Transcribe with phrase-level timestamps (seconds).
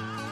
[0.00, 0.29] Thank you.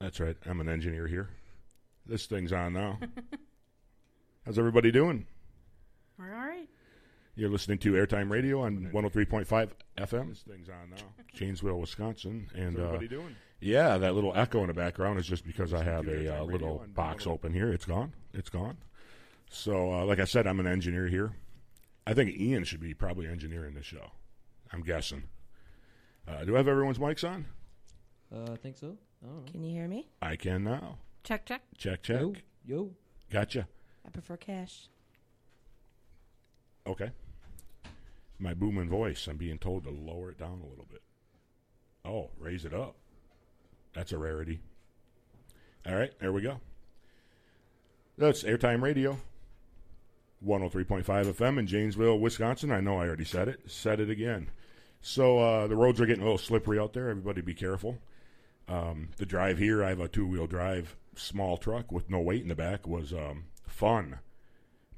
[0.00, 0.36] That's right.
[0.46, 1.30] I'm an engineer here.
[2.04, 2.98] This thing's on now.
[4.44, 5.26] How's everybody doing?
[6.18, 6.68] We're all right.
[7.34, 10.28] You're listening to Airtime Radio on 103.5 FM.
[10.28, 11.24] This thing's on now.
[11.34, 12.48] Janesville, Wisconsin.
[12.54, 13.36] And How's everybody uh, doing?
[13.60, 16.84] yeah, that little echo in the background is just because I have a uh, little
[16.94, 17.72] box open here.
[17.72, 18.12] It's gone.
[18.32, 18.76] It's gone.
[19.48, 21.32] So, uh, like I said, I'm an engineer here.
[22.06, 24.10] I think Ian should be probably engineering this show.
[24.72, 25.24] I'm guessing.
[26.28, 27.46] Uh, do I have everyone's mics on?
[28.34, 28.96] Uh, I think so.
[29.24, 29.50] I.
[29.50, 30.08] Can you hear me?
[30.22, 30.98] I can now.
[31.24, 31.62] Check, check.
[31.76, 32.20] Check, check.
[32.20, 32.34] Yo,
[32.66, 32.90] yo.
[33.30, 33.66] Gotcha.
[34.06, 34.88] I prefer cash.
[36.86, 37.10] Okay.
[38.38, 41.02] My booming voice, I'm being told to lower it down a little bit.
[42.04, 42.96] Oh, raise it up.
[43.94, 44.60] That's a rarity.
[45.86, 46.60] All right, there we go.
[48.18, 49.18] That's Airtime Radio.
[50.46, 52.70] 103.5 FM in Janesville, Wisconsin.
[52.70, 53.60] I know I already said it.
[53.66, 54.50] Said it again.
[55.00, 57.08] So uh, the roads are getting a little slippery out there.
[57.08, 57.98] Everybody be careful.
[58.68, 62.42] Um, the drive here, I have a two wheel drive small truck with no weight
[62.42, 64.18] in the back, was um, fun.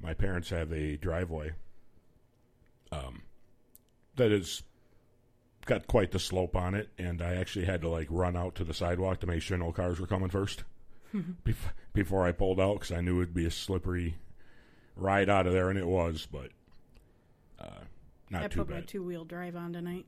[0.01, 1.51] My parents have a driveway
[2.91, 3.23] um,
[4.15, 4.63] that is
[5.65, 8.63] got quite the slope on it, and I actually had to like run out to
[8.63, 10.63] the sidewalk to make sure no cars were coming first
[11.15, 14.15] bef- before I pulled out because I knew it'd be a slippery
[14.95, 16.49] ride out of there, and it was, but
[17.59, 17.83] uh,
[18.29, 20.05] not I too put my two wheel drive on tonight,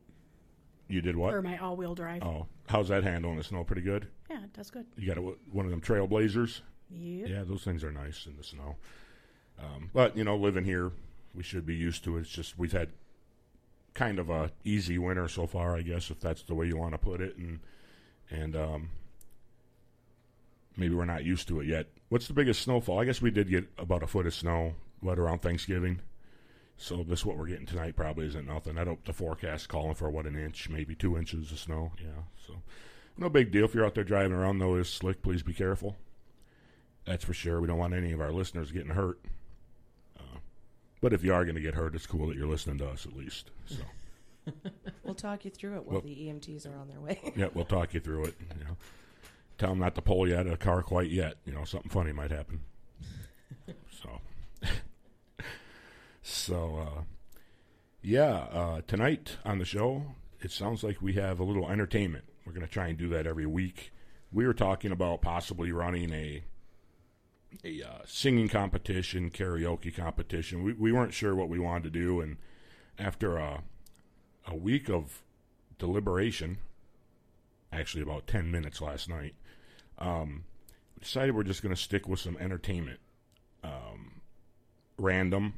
[0.92, 1.34] you did what?
[1.34, 2.24] or my all wheel drive.
[2.24, 3.64] Oh, how's that handling the snow?
[3.64, 4.08] Pretty good.
[4.30, 4.86] Yeah, that's good.
[4.98, 5.22] You got a,
[5.52, 6.62] one of them Trailblazers.
[6.90, 7.30] Yep.
[7.30, 8.76] Yeah, those things are nice in the snow.
[9.60, 10.92] Um, but you know, living here,
[11.34, 12.22] we should be used to it.
[12.22, 12.90] It's just we've had
[13.94, 16.94] kind of a easy winter so far, I guess, if that's the way you want
[16.94, 17.60] to put it, and
[18.30, 18.90] and um,
[20.78, 21.88] maybe we're not used to it yet.
[22.10, 23.00] What's the biggest snowfall?
[23.00, 26.02] I guess we did get about a foot of snow right around Thanksgiving.
[26.82, 28.78] So this what we're getting tonight probably isn't nothing.
[28.80, 29.06] I don't.
[29.06, 31.92] The forecast calling for what an inch, maybe two inches of snow.
[32.00, 32.56] Yeah, so
[33.18, 33.66] no big deal.
[33.66, 35.22] If you're out there driving around, though, it's slick.
[35.22, 35.96] Please be careful.
[37.06, 37.62] That's for sure.
[37.62, 39.20] We don't want any of our listeners getting hurt.
[40.20, 40.40] Uh,
[41.02, 43.06] but if you are going to get hurt, it's cool that you're listening to us
[43.06, 43.52] at least.
[43.68, 43.84] So,
[45.04, 47.20] We'll talk you through it while Well- the EMTs are on their way.
[47.36, 48.36] yeah, we'll talk you through it.
[48.58, 48.78] You know,
[49.60, 51.36] tell them not to pull you out of the car quite yet.
[51.46, 52.62] You know, something funny might happen.
[54.02, 54.20] so,
[56.22, 57.02] so uh,
[58.02, 62.26] yeah, uh, tonight on the show, it sounds like we have a little entertainment.
[62.46, 63.92] We're going to try and do that every week.
[64.32, 66.44] We were talking about possibly running a
[67.66, 70.64] a uh, singing competition, karaoke competition.
[70.64, 72.38] We we weren't sure what we wanted to do, and
[72.98, 73.64] after a
[74.48, 75.22] a week of
[75.78, 76.58] deliberation,
[77.72, 79.36] actually about ten minutes last night,
[80.00, 80.46] um,
[80.96, 83.00] we decided we're just going to stick with some entertainment,
[83.64, 84.22] um,
[84.98, 85.56] random.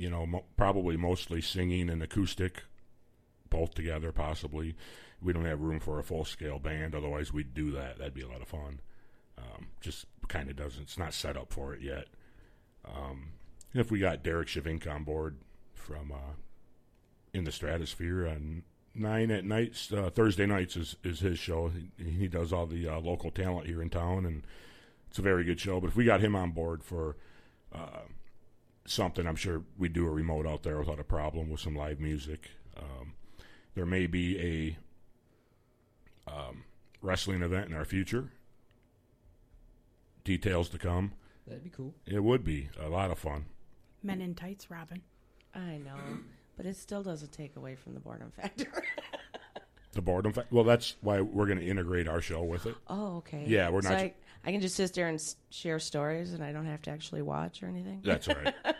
[0.00, 2.62] You know, mo- probably mostly singing and acoustic,
[3.50, 4.74] both together, possibly.
[5.20, 7.98] We don't have room for a full scale band, otherwise we'd do that.
[7.98, 8.80] That'd be a lot of fun.
[9.36, 10.82] Um, just kind of doesn't.
[10.82, 12.06] It's not set up for it yet.
[12.84, 13.32] Um,
[13.74, 15.36] if we got Derek Shavink on board
[15.74, 16.34] from uh,
[17.34, 18.62] in the Stratosphere on
[18.94, 21.70] nine at nights, uh, Thursday nights is, is his show.
[21.98, 24.46] He, he does all the uh, local talent here in town, and
[25.08, 25.78] it's a very good show.
[25.78, 27.16] But if we got him on board for
[27.72, 28.00] uh,
[28.90, 32.00] something, I'm sure we'd do a remote out there without a problem with some live
[32.00, 32.50] music.
[32.76, 33.14] Um,
[33.74, 34.76] there may be
[36.26, 36.64] a um,
[37.02, 38.30] wrestling event in our future.
[40.24, 41.12] Details to come.
[41.46, 41.94] That'd be cool.
[42.06, 43.46] It would be a lot of fun.
[44.02, 45.02] Men in tights, Robin.
[45.54, 45.96] I know,
[46.56, 48.70] but it still doesn't take away from the boredom factor.
[49.92, 50.32] The boredom.
[50.32, 50.54] factor.
[50.54, 52.76] well, that's why we're going to integrate our show with it.
[52.86, 53.42] oh, okay.
[53.48, 54.14] Yeah, we're So not- I,
[54.44, 55.20] I can just sit there and
[55.50, 58.00] share stories, and I don't have to actually watch or anything.
[58.04, 58.54] That's all right.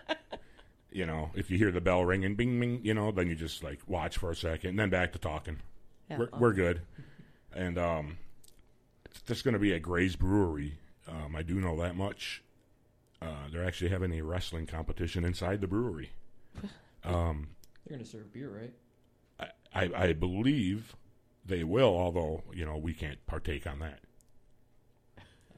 [0.92, 3.62] you know, if you hear the bell ringing, bing, bing, you know, then you just
[3.62, 5.58] like watch for a second, and then back to talking.
[6.10, 6.82] Yeah, we're, we're good.
[7.52, 8.16] And um,
[9.06, 10.78] it's just going to be at Gray's Brewery.
[11.08, 12.44] Um, I do know that much.
[13.20, 16.10] Uh, they're actually having a wrestling competition inside the brewery.
[17.02, 17.48] Um,
[17.86, 19.50] They're gonna serve beer, right?
[19.74, 20.94] I, I, I believe
[21.46, 23.98] they will, although you know we can't partake on that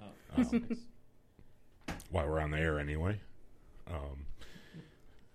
[0.00, 0.06] Oh,
[0.37, 1.96] Um, nice.
[2.11, 3.20] while we're on the air anyway.
[3.90, 4.25] Um,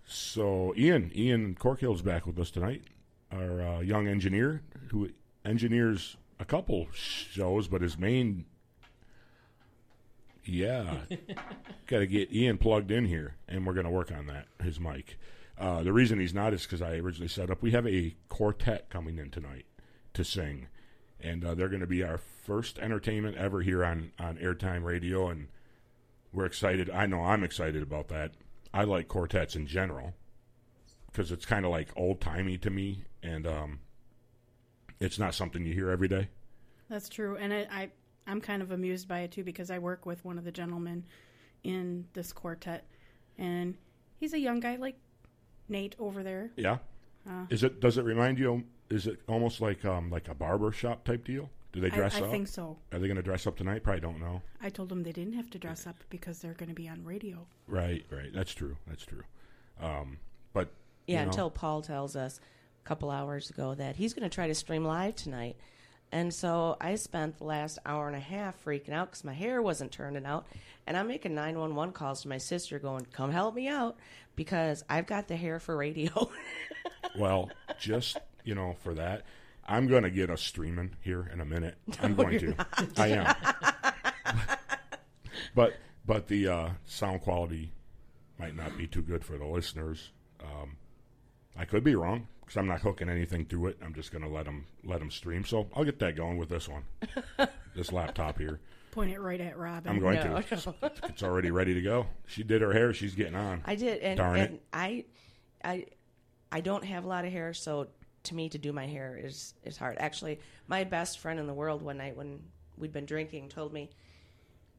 [0.08, 2.82] so Ian, Ian Corkhill's back with us tonight,
[3.30, 5.10] our uh, young engineer who
[5.44, 8.46] engineers a couple shows, but his main
[10.44, 11.00] Yeah.
[11.86, 14.80] Got to get Ian plugged in here, and we're going to work on that, his
[14.80, 15.18] mic.
[15.58, 18.88] Uh, the reason he's not is because I originally set up, we have a quartet
[18.88, 19.66] coming in tonight
[20.14, 20.68] to sing.
[21.20, 25.28] And uh, they're going to be our first entertainment ever here on, on Airtime Radio,
[25.28, 25.48] and
[26.32, 26.88] we're excited.
[26.88, 28.32] I know I'm excited about that.
[28.72, 30.14] I like quartets in general
[31.10, 33.80] because it's kind of like old timey to me, and um,
[35.00, 36.28] it's not something you hear every day.
[36.88, 37.90] That's true, and I, I
[38.26, 41.04] I'm kind of amused by it too because I work with one of the gentlemen
[41.64, 42.86] in this quartet,
[43.36, 43.76] and
[44.16, 44.98] he's a young guy like
[45.68, 46.50] Nate over there.
[46.56, 46.78] Yeah.
[47.28, 47.80] Uh, Is it?
[47.80, 48.64] Does it remind you?
[48.90, 51.50] Is it almost like um like a barber shop type deal?
[51.72, 52.24] Do they I, dress I up?
[52.24, 52.76] I think so.
[52.92, 53.82] Are they going to dress up tonight?
[53.82, 54.42] Probably don't know.
[54.62, 57.04] I told them they didn't have to dress up because they're going to be on
[57.04, 57.46] radio.
[57.66, 58.32] Right, right.
[58.32, 58.76] That's true.
[58.86, 59.22] That's true.
[59.80, 60.18] Um,
[60.52, 60.70] but
[61.06, 62.40] Yeah, you know, until Paul tells us
[62.84, 65.56] a couple hours ago that he's going to try to stream live tonight.
[66.10, 69.60] And so I spent the last hour and a half freaking out because my hair
[69.60, 70.46] wasn't turning out.
[70.86, 73.98] And I'm making 911 calls to my sister going, come help me out
[74.36, 76.30] because I've got the hair for radio.
[77.18, 79.24] well, just you know, for that,
[79.68, 81.76] I'm going to get us streaming here in a minute.
[82.02, 82.54] I'm going to.
[82.96, 83.34] I am.
[85.54, 85.74] but
[86.06, 87.72] but the uh, sound quality
[88.38, 90.10] might not be too good for the listeners.
[90.42, 90.76] Um,
[91.56, 93.78] I could be wrong because I'm not hooking anything to it.
[93.84, 95.44] I'm just going to let them let them stream.
[95.44, 96.84] So I'll get that going with this one,
[97.76, 98.60] this laptop here.
[98.92, 99.92] Point it right at Robin.
[99.92, 100.56] I'm going No, to.
[100.56, 100.90] no.
[101.04, 102.06] It's already ready to go.
[102.26, 102.94] She did her hair.
[102.94, 103.62] She's getting on.
[103.66, 104.50] I did, and, Darn it.
[104.50, 105.04] and I,
[105.62, 105.86] I,
[106.50, 107.88] I don't have a lot of hair, so
[108.28, 109.96] to me to do my hair is is hard.
[109.98, 112.40] Actually, my best friend in the world one night when
[112.76, 113.90] we'd been drinking told me,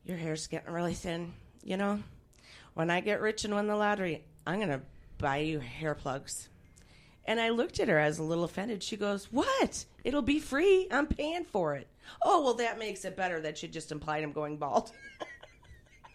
[0.03, 1.33] "Your hair's getting really thin.
[1.63, 2.01] You know,
[2.73, 4.81] when I get rich and win the lottery, I'm gonna
[5.17, 6.49] buy you hair plugs."
[7.25, 8.81] And I looked at her as a little offended.
[8.81, 9.85] She goes, "What?
[10.03, 10.87] It'll be free.
[10.89, 11.87] I'm paying for it."
[12.23, 13.39] Oh well, that makes it better.
[13.41, 14.91] That she just implied I'm going bald.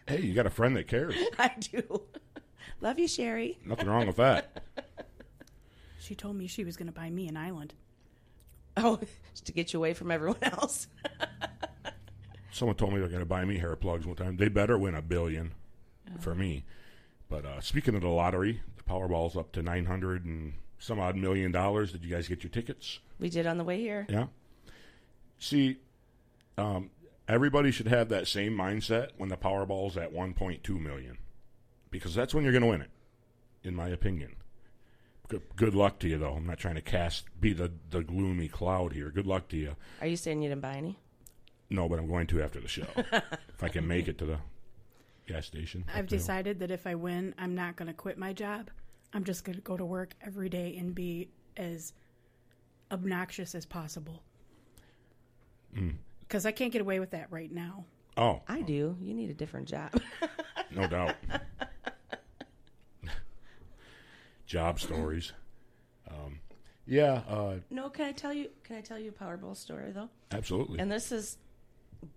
[0.07, 1.15] Hey, you got a friend that cares.
[1.39, 2.03] I do.
[2.81, 3.59] Love you, Sherry.
[3.65, 4.63] Nothing wrong with that.
[6.05, 7.73] She told me she was going to buy me an island.
[8.77, 9.01] Oh,
[9.45, 10.87] to get you away from everyone else.
[12.53, 14.37] Someone told me they're going to buy me hair plugs one time.
[14.37, 15.55] They better win a billion
[16.21, 16.65] for me.
[17.31, 21.17] But uh, speaking of the lottery, the Powerball's up to nine hundred and some odd
[21.17, 21.93] million dollars.
[21.93, 23.01] Did you guys get your tickets?
[23.19, 24.06] We did on the way here.
[24.09, 24.27] Yeah.
[25.39, 25.79] See,
[26.58, 26.91] um,
[27.27, 31.17] everybody should have that same mindset when the Powerball's at one point two million,
[31.91, 32.91] because that's when you're going to win it,
[33.65, 34.37] in my opinion.
[35.29, 36.35] Good, good luck to you, though.
[36.35, 39.11] I'm not trying to cast be the the gloomy cloud here.
[39.11, 39.77] Good luck to you.
[40.01, 40.99] Are you saying you didn't buy any?
[41.71, 44.39] No, but I'm going to after the show if I can make it to the
[45.27, 45.85] gas station.
[45.89, 48.71] I've up the decided that if I win, I'm not going to quit my job.
[49.15, 51.95] I'm just going to go to work every day and be as
[52.93, 54.23] obnoxious as possible.
[55.77, 55.95] Mm.
[56.21, 57.85] Because I can't get away with that right now.
[58.17, 58.97] Oh, I do.
[59.01, 60.01] You need a different job.
[60.71, 61.17] no doubt.
[64.55, 65.32] Job stories.
[66.06, 66.41] Um,
[66.87, 68.51] yeah, uh, no, can I tell you?
[68.63, 70.11] Can I tell you a Powerball story though?
[70.32, 70.79] absolutely.
[70.81, 71.39] And this is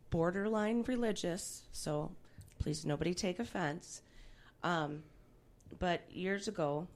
[0.10, 2.12] borderline religious, so
[2.60, 4.01] please nobody take offense.
[4.62, 5.03] Um,
[5.79, 6.89] but years ago,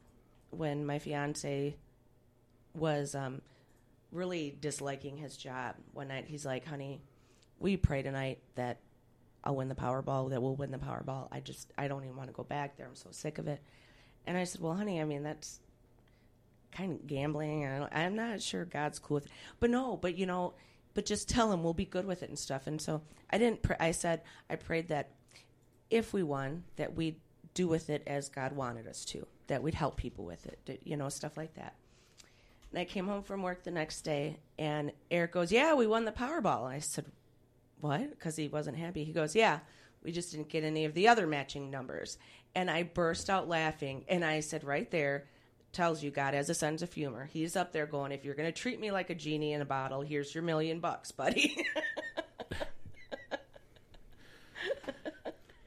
[0.49, 1.77] when my fiance
[2.75, 3.41] was um,
[4.11, 7.01] really disliking his job, one night he's like, "Honey,
[7.57, 8.79] we pray tonight that
[9.45, 10.29] I'll win the Powerball?
[10.29, 11.29] That we'll win the Powerball?
[11.31, 12.85] I just I don't even want to go back there.
[12.85, 13.61] I'm so sick of it."
[14.25, 15.59] And I said, "Well, honey, I mean that's."
[16.71, 19.31] kind of gambling and I'm not sure God's cool with it.
[19.59, 20.53] But no, but you know,
[20.93, 22.67] but just tell him we'll be good with it and stuff.
[22.67, 25.09] And so I didn't pr- I said I prayed that
[25.89, 27.19] if we won that we'd
[27.53, 30.95] do with it as God wanted us to, that we'd help people with it, you
[30.95, 31.75] know, stuff like that.
[32.71, 36.05] And I came home from work the next day and Eric goes, "Yeah, we won
[36.05, 37.05] the Powerball." And I said,
[37.81, 39.03] "What?" Cuz he wasn't happy.
[39.03, 39.59] He goes, "Yeah,
[40.03, 42.17] we just didn't get any of the other matching numbers."
[42.53, 45.25] And I burst out laughing and I said right there
[45.71, 47.29] tells you God has a sense of humor.
[47.31, 49.65] He's up there going, if you're going to treat me like a genie in a
[49.65, 51.65] bottle, here's your million bucks, buddy.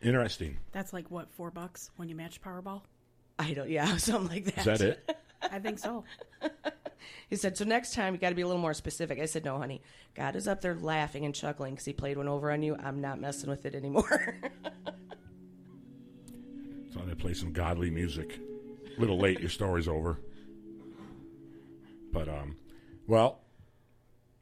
[0.03, 0.59] Interesting.
[0.73, 2.83] That's like, what, four bucks when you match Powerball?
[3.39, 4.59] I don't, yeah, something like that.
[4.59, 5.17] Is that it?
[5.43, 6.05] I think so.
[7.29, 9.19] He said, so next time you got to be a little more specific.
[9.19, 9.83] I said, no, honey.
[10.15, 12.77] God is up there laughing and chuckling because he played one over on you.
[12.79, 14.37] I'm not messing with it anymore.
[16.95, 18.39] Thought I'd play some godly music.
[18.97, 20.21] A little late, your story's over.
[22.13, 22.57] But um,
[23.09, 23.41] well,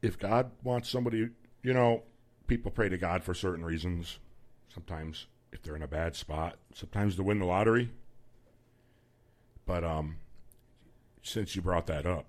[0.03, 1.29] if God wants somebody,
[1.63, 2.03] you know,
[2.45, 4.19] people pray to God for certain reasons.
[4.71, 7.89] Sometimes if they're in a bad spot, sometimes to win the lottery.
[9.65, 10.17] But um,
[11.23, 12.27] since you brought that up,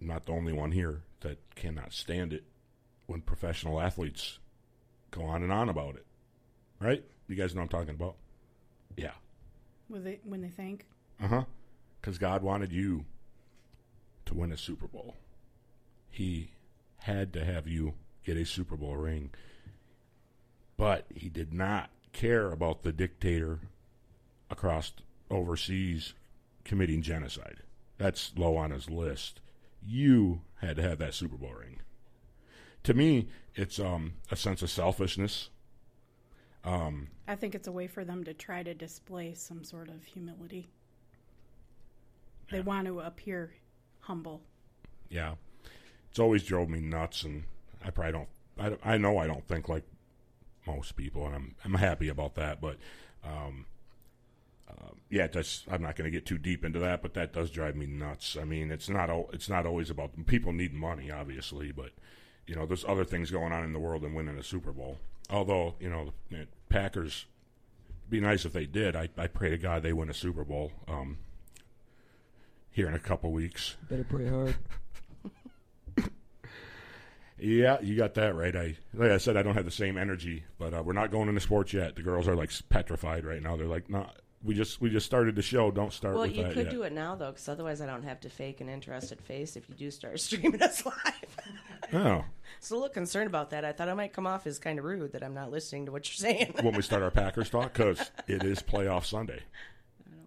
[0.00, 2.42] I'm not the only one here that cannot stand it
[3.06, 4.40] when professional athletes
[5.12, 6.06] go on and on about it.
[6.80, 7.04] right?
[7.28, 8.16] You guys know I'm talking about?
[9.00, 9.12] Yeah.
[9.88, 10.86] When they when they think
[11.22, 11.44] Uh huh.
[12.00, 13.04] Because God wanted you
[14.26, 15.16] to win a Super Bowl.
[16.10, 16.50] He
[16.98, 19.30] had to have you get a Super Bowl ring.
[20.76, 23.60] But he did not care about the dictator
[24.50, 24.92] across
[25.30, 26.14] overseas
[26.64, 27.58] committing genocide.
[27.98, 29.40] That's low on his list.
[29.84, 31.80] You had to have that Super Bowl ring.
[32.84, 35.50] To me, it's um, a sense of selfishness.
[36.64, 40.04] Um, I think it's a way for them to try to display some sort of
[40.04, 40.68] humility.
[42.50, 42.64] They Yeah.
[42.64, 43.52] want to appear
[44.00, 44.42] humble.
[45.08, 45.34] yeah,
[46.10, 47.44] it's always drove me nuts, and
[47.84, 48.28] I probably don't.
[48.84, 49.84] I, I know I don't think like
[50.66, 52.60] most people, and I'm I'm happy about that.
[52.60, 52.76] But
[53.24, 53.66] um,
[54.68, 57.50] uh, yeah, that's I'm not going to get too deep into that, but that does
[57.50, 58.36] drive me nuts.
[58.40, 61.90] I mean, it's not it's not always about people need money, obviously, but
[62.46, 64.98] you know, there's other things going on in the world than winning a Super Bowl.
[65.30, 67.26] Although you know, the Packers.
[68.08, 68.96] Be nice if they did.
[68.96, 71.18] I, I pray to God they win a Super Bowl um,
[72.72, 73.76] here in a couple weeks.
[73.88, 74.56] Better pray hard.
[77.42, 78.54] Yeah, you got that right.
[78.54, 81.28] I like I said, I don't have the same energy, but uh, we're not going
[81.28, 81.96] into sports yet.
[81.96, 83.56] The girls are like petrified right now.
[83.56, 84.10] They're like, "No,
[84.44, 85.70] we just we just started the show.
[85.70, 87.86] Don't start Well, with you that could yet." do it now though, because otherwise I
[87.86, 91.36] don't have to fake an interested face if you do start streaming us live.
[91.94, 92.24] Oh,
[92.60, 93.64] so a little concerned about that.
[93.64, 95.92] I thought I might come off as kind of rude that I'm not listening to
[95.92, 96.54] what you're saying.
[96.62, 99.40] when we start our Packers talk, because it is playoff Sunday.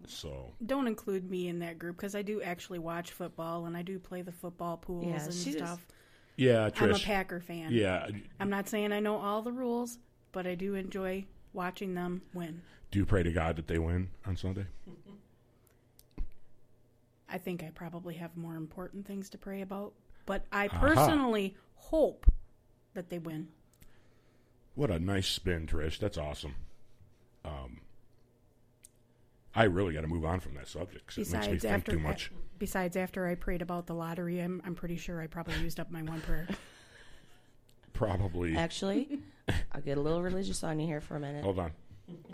[0.08, 3.82] So Don't include me in that group because I do actually watch football and I
[3.84, 5.86] do play the football pools Yeah, and she just- stuff.
[6.36, 7.72] yeah, I'm a Packer fan.
[7.72, 8.08] yeah,
[8.40, 10.00] I'm not saying I know all the rules,
[10.34, 12.62] but I do enjoy watching them win.
[12.92, 14.66] do you pray to God that they win on Sunday?
[17.30, 19.94] I think I probably have more important things to pray about,
[20.26, 20.80] but I Aha.
[20.80, 22.26] personally hope
[22.94, 23.48] that they win.
[24.76, 26.00] What a nice spin, Trish.
[26.00, 26.56] That's awesome.
[27.46, 27.82] Um,
[29.56, 31.74] I really got to move on from that subject 'cause it makes me Besides, think
[31.74, 32.32] after too much.
[32.58, 35.92] besides after I prayed about the lottery, I'm I'm pretty sure I probably used up
[35.92, 36.48] my one prayer.
[37.94, 38.56] Probably.
[38.58, 39.20] Actually,
[39.72, 41.44] I'll get a little religious on you here for a minute.
[41.44, 41.72] Hold on.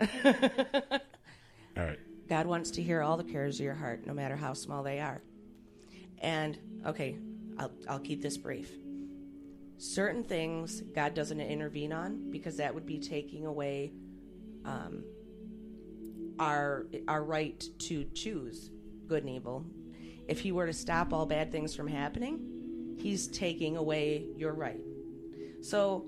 [1.76, 1.98] All right.
[2.28, 5.00] God wants to hear all the cares of your heart, no matter how small they
[5.00, 5.20] are.
[6.22, 6.56] And
[6.86, 7.16] okay,
[7.60, 8.70] I'll I'll keep this brief.
[9.78, 13.92] Certain things God doesn't intervene on because that would be taking away
[14.64, 15.04] um,
[16.38, 18.70] our our right to choose
[19.06, 19.64] good and evil.
[20.26, 24.80] If He were to stop all bad things from happening, He's taking away your right.
[25.62, 26.06] So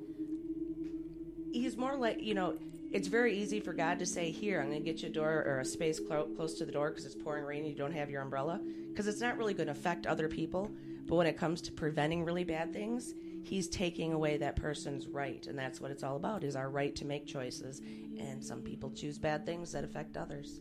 [1.52, 2.54] he's more like you know
[2.90, 5.44] it's very easy for god to say here i'm going to get you a door
[5.46, 7.92] or a space clo- close to the door because it's pouring rain and you don't
[7.92, 10.70] have your umbrella because it's not really going to affect other people
[11.06, 15.46] but when it comes to preventing really bad things he's taking away that person's right.
[15.48, 17.80] And that's what it's all about is our right to make choices.
[17.80, 20.60] And some people choose bad things that affect others.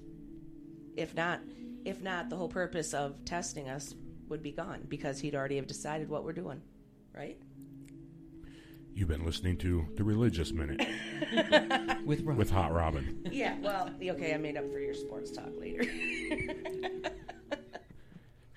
[0.98, 1.42] If not
[1.86, 3.94] if not the whole purpose of testing us
[4.30, 6.62] would be gone because he'd already have decided what we're doing
[7.16, 7.38] right?
[8.94, 10.80] You've been listening to The Religious Minute
[12.06, 12.38] With Rob.
[12.38, 13.22] with Hot Robin.
[13.32, 15.84] yeah well okay i made up for your sports talk later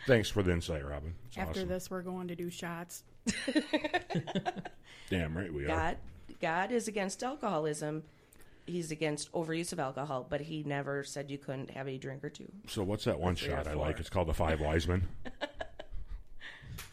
[0.07, 1.15] Thanks for the insight, Robin.
[1.27, 1.69] It's After awesome.
[1.69, 3.05] this, we're going to do shots.
[5.11, 5.69] Damn right we are.
[5.69, 5.97] God,
[6.41, 8.03] God is against alcoholism.
[8.67, 12.31] He's against overuse of alcohol, but he never said you couldn't have a drink or
[12.31, 12.51] two.
[12.67, 14.01] So what's that one Three shot I like?
[14.01, 15.07] It's called the Five Wise Men.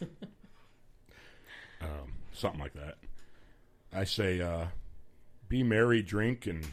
[1.80, 2.96] um, something like that.
[3.92, 4.66] I say, uh,
[5.48, 6.66] be merry, drink, and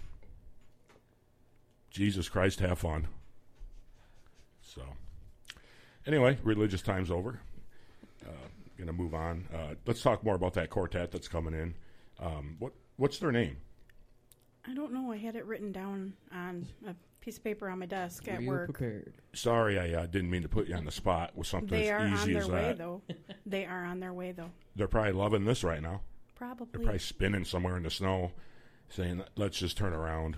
[1.89, 3.08] Jesus Christ, have fun.
[4.62, 4.81] So,
[6.10, 7.39] anyway, religious time's over.
[8.25, 8.32] Uh,
[8.78, 9.46] gonna move on.
[9.54, 11.75] Uh, let's talk more about that quartet that's coming in.
[12.20, 13.58] Um, what what's their name?
[14.68, 15.12] I don't know.
[15.12, 18.44] I had it written down on a piece of paper on my desk Were at
[18.44, 18.66] work.
[18.74, 19.13] prepared?
[19.34, 22.00] Sorry, I uh, didn't mean to put you on the spot with something They are
[22.00, 22.78] as on their as way, that.
[22.78, 23.01] though.
[23.46, 24.51] They are on their way, though.
[24.75, 26.01] They're probably loving this right now.
[26.36, 26.66] Probably.
[26.72, 26.84] They're Probably.
[26.86, 28.32] probably spinning somewhere in the snow,
[28.89, 30.38] saying, "Let's just turn around."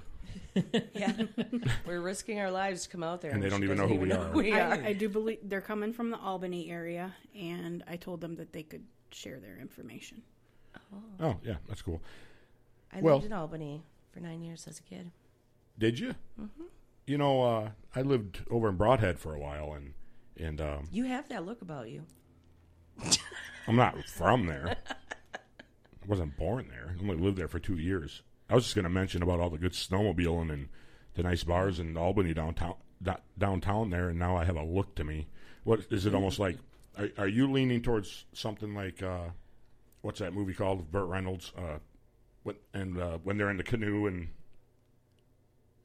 [0.94, 1.14] Yeah,
[1.88, 4.12] we're risking our lives to come out there, And they don't even know who we
[4.12, 4.26] are.
[4.26, 4.74] who we are.
[4.74, 8.52] I, I do believe they're coming from the Albany area, and I told them that
[8.54, 10.22] they could share their information.
[11.22, 12.02] Oh, yeah, that's cool.
[12.94, 15.12] I well- lived in Albany for nine years as a kid.
[15.80, 16.16] Did you?
[17.08, 19.94] You know, uh, I lived over in Brodhead for a while, and
[20.38, 22.04] and um, You have that look about you.
[23.68, 24.76] I'm not from there.
[25.34, 26.94] I wasn't born there.
[26.96, 28.22] I only lived there for two years.
[28.51, 30.67] I was just going to mention about all the good snowmobiling and
[31.15, 32.75] the nice bars in Albany downtown
[33.38, 35.27] downtown there, and now I have a look to me.
[35.63, 36.13] What is it?
[36.13, 36.58] Almost like
[36.98, 39.29] are, are you leaning towards something like uh,
[40.01, 40.91] what's that movie called?
[40.91, 41.53] Burt Reynolds.
[41.58, 41.79] Uh,
[42.43, 44.27] what and uh, when they're in the canoe and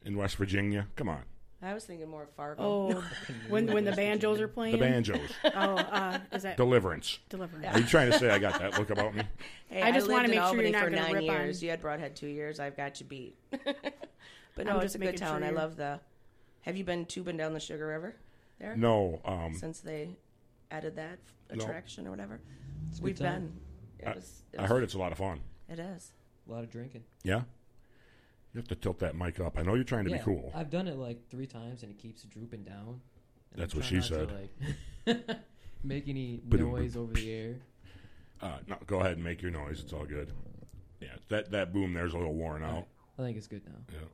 [0.04, 0.88] in West Virginia.
[0.96, 1.22] Come on,
[1.62, 2.62] I was thinking more of Fargo.
[2.62, 3.04] Oh,
[3.48, 4.72] when when the banjos are playing.
[4.72, 7.18] the banjos, Oh, uh, is that Deliverance.
[7.28, 7.66] Deliverance?
[7.74, 9.22] Are you trying to say I got that look about me?
[9.68, 11.60] Hey, I just wanna in make sure you're not for gonna nine rip on- years.
[11.62, 12.60] You had Brodhead two years.
[12.60, 13.36] I've got you beat.
[13.50, 15.42] but no, it's a good making sure town.
[15.42, 15.98] I love the.
[16.60, 18.14] Have you been tubing down the Sugar River
[18.60, 19.20] there No.
[19.24, 20.16] Um, since they
[20.70, 21.18] added that
[21.52, 21.64] No.
[21.64, 22.40] attraction or whatever?
[22.90, 23.40] It's a We've time.
[23.98, 24.06] been.
[24.06, 25.40] It I- was, it I was- heard it's a lot of fun.
[25.68, 26.12] It is.
[26.48, 27.02] A lot of drinking.
[27.24, 27.42] Yeah.
[28.56, 29.58] You have to tilt that mic up.
[29.58, 30.50] I know you're trying to yeah, be cool.
[30.54, 33.02] I've done it like three times and it keeps drooping down.
[33.52, 34.28] And That's I'm what she not to,
[35.04, 35.38] like,
[35.84, 37.56] make any noise over the air.
[38.40, 39.80] Uh, no, go ahead and make your noise.
[39.80, 40.32] It's all good.
[41.02, 42.86] Yeah, that that boom there's a little worn out.
[43.18, 43.74] I think it's good now.
[43.92, 44.06] Yeah.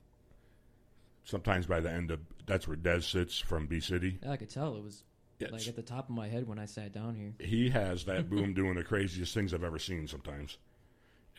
[1.23, 4.19] Sometimes by the end of that's where Dez sits from B City.
[4.29, 5.05] I could tell it was
[5.39, 7.33] It's- like at the top of my head when I sat down here.
[7.39, 10.59] he has that boom doing the craziest things I've ever seen sometimes.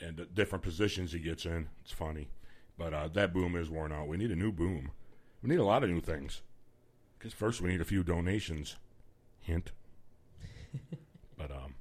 [0.01, 2.29] And the different positions he gets in, it's funny.
[2.77, 4.07] But uh, that boom is worn out.
[4.07, 4.91] We need a new boom.
[5.41, 6.41] We need a lot of new things.
[7.17, 8.77] Because first we need a few donations.
[9.41, 9.71] Hint.
[11.37, 11.75] but, um,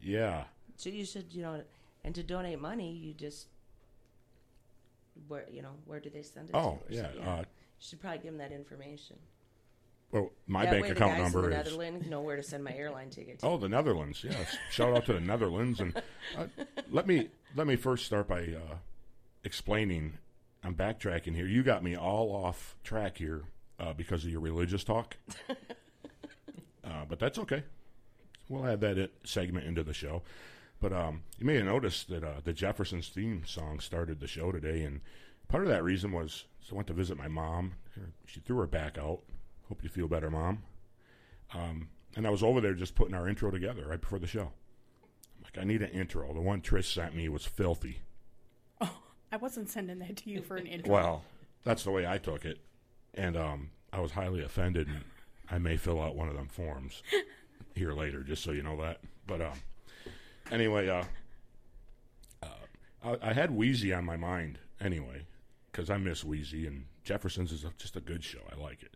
[0.00, 0.44] yeah.
[0.76, 1.62] So you should, you know,
[2.04, 3.48] and to donate money, you just
[5.28, 6.54] where you know where do they send it?
[6.54, 6.94] Oh, to?
[6.94, 7.08] yeah.
[7.14, 7.44] So, Uh, you
[7.78, 9.16] should probably give them that information.
[10.12, 11.64] well, my that bank way account the guys number in the is.
[11.66, 13.38] Netherlands know where to send my airline ticket.
[13.40, 13.46] To.
[13.46, 14.24] Oh, the Netherlands.
[14.24, 14.56] Yes.
[14.70, 15.80] Shout out to the Netherlands.
[15.80, 15.94] And
[16.38, 16.46] uh,
[16.90, 18.76] let me let me first start by uh,
[19.44, 20.18] explaining.
[20.62, 21.46] I'm backtracking here.
[21.46, 23.44] You got me all off track here
[23.78, 25.16] uh, because of your religious talk.
[26.84, 27.64] uh, but that's okay.
[28.48, 30.22] We'll add that in, segment into the show.
[30.80, 34.50] But um, you may have noticed that uh, the Jeffersons theme song started the show
[34.52, 35.00] today, and
[35.48, 37.74] part of that reason was so I went to visit my mom.
[38.26, 39.20] She threw her back out.
[39.68, 40.62] Hope you feel better, mom.
[41.52, 44.52] Um, and I was over there just putting our intro together right before the show.
[45.54, 46.32] Like, I need an intro.
[46.32, 48.00] The one Trish sent me was filthy.
[48.80, 48.98] Oh,
[49.32, 50.92] I wasn't sending that to you for an intro.
[50.92, 51.22] Well,
[51.64, 52.58] that's the way I took it,
[53.14, 54.88] and um, I was highly offended.
[54.88, 55.04] And
[55.50, 57.02] I may fill out one of them forms
[57.74, 59.00] here later, just so you know that.
[59.26, 59.58] But um,
[60.50, 61.04] anyway, uh,
[62.42, 62.46] uh,
[63.02, 65.26] I, I had Weezy on my mind anyway
[65.70, 68.40] because I miss Weezy, and Jefferson's is a, just a good show.
[68.52, 68.94] I like it,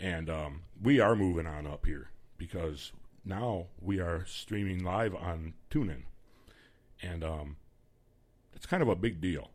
[0.00, 2.90] and um, we are moving on up here because
[3.24, 6.02] now we are streaming live on TuneIn,
[7.02, 7.56] and um,
[8.54, 9.50] it's kind of a big deal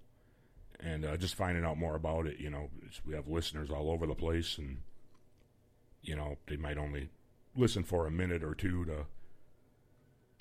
[0.80, 2.40] and uh, just finding out more about it.
[2.40, 2.70] You know,
[3.06, 4.78] we have listeners all over the place, and
[6.02, 7.10] you know they might only
[7.56, 9.06] listen for a minute or two to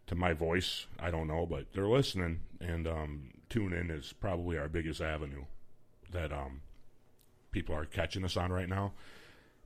[0.07, 0.87] to my voice.
[0.99, 5.45] I don't know, but they're listening, and um, TuneIn is probably our biggest avenue
[6.11, 6.63] that um,
[7.51, 8.93] people are catching us on right now,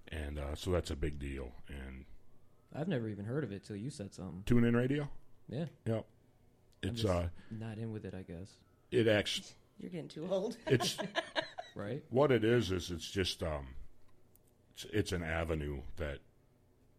[0.09, 1.53] and uh, so that's a big deal.
[1.69, 2.05] And
[2.75, 4.43] I've never even heard of it till you said something.
[4.47, 5.09] TuneIn radio,
[5.49, 6.07] Yeah, yep,
[6.83, 8.51] I'm it's just uh, not in with it, I guess.
[8.91, 9.47] it actually
[9.81, 10.57] You're getting too old.
[10.67, 10.97] it's
[11.75, 12.03] Right?
[12.11, 13.69] what it is is it's just um
[14.75, 16.19] it's, it's an avenue that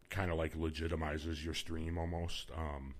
[0.09, 2.93] kind of like legitimizes your stream almost um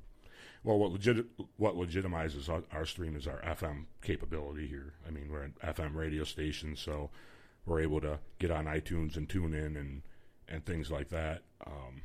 [0.64, 1.26] well what legit
[1.58, 5.96] what legitimizes our, our stream is our FM capability here I mean we're an FM
[5.96, 7.10] radio station so
[7.66, 10.02] we're able to get on iTunes and TuneIn and
[10.48, 12.02] and things like that um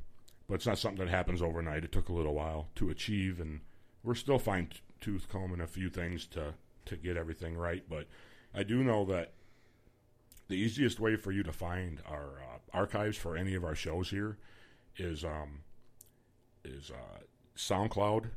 [0.49, 3.61] but it's not something that happens overnight it took a little while to achieve and
[4.03, 4.69] we're still fine
[5.01, 8.07] tooth combing a few things to to get everything right but
[8.55, 9.33] I do know that
[10.49, 14.11] the easiest way for you to find our uh, archives for any of our shows
[14.11, 14.39] here
[14.97, 15.61] is um,
[16.65, 17.21] is uh,
[17.57, 18.31] SoundCloud.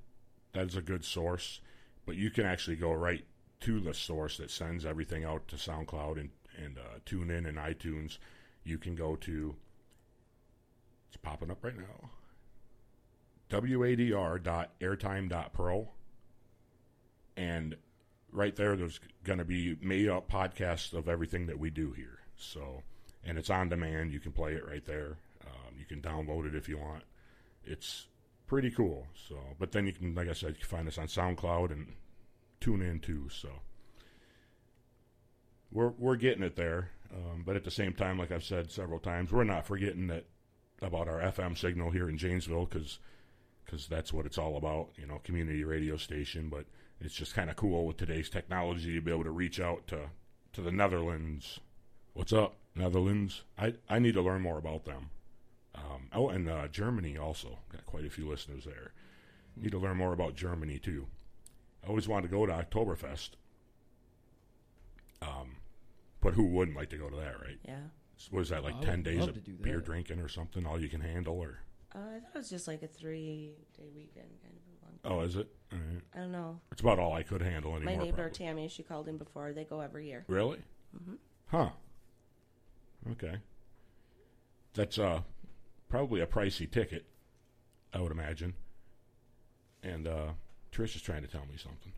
[0.54, 1.62] That is a good source,
[2.06, 3.26] but you can actually go right
[3.62, 8.18] to the source that sends everything out to SoundCloud and and uh, TuneIn and iTunes.
[8.64, 9.56] You can go to.
[11.12, 12.10] It's popping up right now.
[13.50, 15.90] WADR.airtime.pro.
[17.36, 17.76] And
[18.32, 22.20] right there, there's going to be made up podcasts of everything that we do here.
[22.38, 22.84] So,
[23.26, 24.14] and it's on demand.
[24.14, 25.18] You can play it right there.
[25.46, 27.04] Um, you can download it if you want.
[27.66, 28.08] It's
[28.48, 29.06] pretty cool.
[29.28, 31.92] So, but then you can, like I said, you can find us on SoundCloud and
[32.62, 33.28] TuneIn too.
[33.30, 33.50] So,
[35.72, 36.92] we're we're getting it there.
[37.14, 40.26] Um, but at the same time, like I've said several times, we're not forgetting that
[40.82, 43.00] about our FM signal here in Janesville because
[43.66, 44.90] because that's what it's all about.
[44.98, 46.66] You know, community radio station, but
[47.00, 50.10] it's just kind of cool with today's technology to be able to reach out to
[50.54, 51.60] to the Netherlands.
[52.14, 53.44] What's up, Netherlands?
[53.58, 55.10] I I need to learn more about them.
[55.74, 58.92] Um, oh, and uh, Germany also got quite a few listeners there.
[59.56, 61.08] Need to learn more about Germany too.
[61.84, 63.32] I always wanted to go to Oktoberfest.
[65.22, 65.58] Um,
[66.20, 67.60] but who wouldn't like to go to that, right?
[67.66, 67.88] Yeah.
[68.32, 69.86] Was that like I would ten days love of to do beer that.
[69.86, 70.66] drinking or something?
[70.66, 71.60] All you can handle, or
[71.96, 75.20] Uh, I thought it was just like a three day weekend kind of a long.
[75.20, 75.48] oh, is it?
[75.72, 76.02] All right.
[76.14, 76.60] I don't know.
[76.72, 77.96] It's about all I could handle anymore.
[77.96, 78.34] My neighbor probably.
[78.34, 79.54] Tammy, she called in before.
[79.54, 80.26] They go every year.
[80.28, 80.60] Really?
[81.48, 81.70] Huh.
[83.12, 83.38] Okay.
[84.74, 85.22] That's uh
[85.90, 87.06] probably a pricey ticket,
[87.94, 88.54] I would imagine.
[89.84, 90.34] And uh
[90.72, 91.92] Trish is trying to tell me something.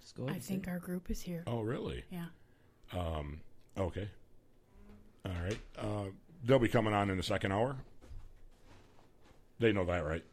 [0.00, 1.42] Just go ahead I and think say our group is here.
[1.46, 2.04] Oh, really?
[2.10, 2.26] Yeah.
[2.92, 3.40] Um,
[3.76, 4.08] okay.
[5.26, 5.58] All right.
[5.78, 6.04] Uh,
[6.44, 7.76] they'll be coming on in the second hour.
[9.58, 10.24] They know that, right?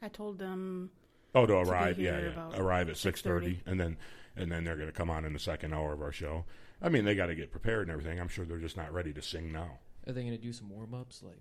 [0.00, 0.90] I told them
[1.34, 2.32] Oh, to be arrive, yeah, here yeah.
[2.32, 3.96] about Arrive at six thirty, and then
[4.36, 6.44] and then they're going to come on in the second hour of our show.
[6.80, 8.20] I mean, they got to get prepared and everything.
[8.20, 9.78] I'm sure they're just not ready to sing now.
[10.06, 11.22] Are they going to do some warm ups?
[11.22, 11.40] Like,